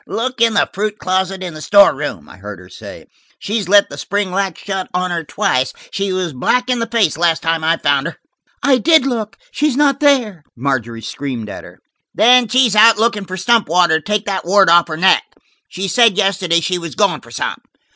[0.07, 3.05] "Look in the fruit closet in the store room," I heard her say.
[3.37, 7.13] "She's let the spring lock shut on her twice; she was black in the face
[7.13, 8.17] the last time we found her."
[8.63, 11.77] "I did look; she's not there," Margery screamed at her.
[12.15, 15.21] "Then she's out looking for stump water to take that wart off her neck.
[15.67, 17.61] She said yesterday she was going for some."